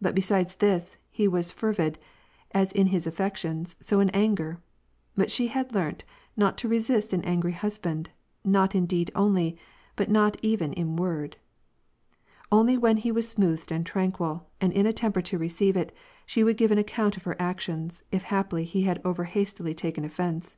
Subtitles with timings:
[0.00, 1.96] But besides this, he was fervid,
[2.50, 4.60] as in his affections, so in anger:
[5.14, 6.04] but she had learnt,
[6.36, 8.10] not to resist an angry husband,
[8.44, 9.56] not in deed only,
[9.94, 11.36] but not even in word.
[12.50, 15.94] Only when he was smoothed and tranquil, and in a temper to receive it,
[16.26, 20.04] she would give an account of her actions, if haply he had over hastily taken
[20.04, 20.56] offence.